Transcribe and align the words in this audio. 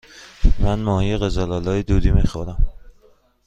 من 0.59 0.79
ماهی 0.79 1.17
قزل 1.17 1.51
آلا 1.51 1.81
دودی 1.81 2.11
می 2.11 2.23
خورم. 2.23 2.73